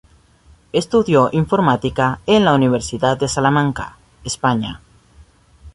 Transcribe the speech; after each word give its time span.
Estudió 0.73 1.29
Informática 1.31 2.21
en 2.25 2.43
la 2.43 2.55
Universidad 2.55 3.19
de 3.19 3.27
Salamanca, 3.27 3.97
España. 4.23 4.81